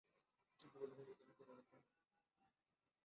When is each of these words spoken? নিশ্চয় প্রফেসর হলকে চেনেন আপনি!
নিশ্চয় 0.49 0.69
প্রফেসর 0.71 0.97
হলকে 0.99 1.33
চেনেন 1.37 1.57
আপনি! 1.61 1.77